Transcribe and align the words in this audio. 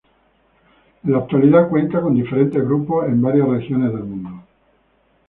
En 1.03 1.11
la 1.11 1.19
actualidad 1.19 1.69
cuenta 1.69 2.01
con 2.01 2.15
diferentes 2.15 2.63
grupos 2.63 3.05
en 3.05 3.21
varias 3.21 3.47
regiones 3.49 3.93
del 3.93 4.03
mundo. 4.03 4.43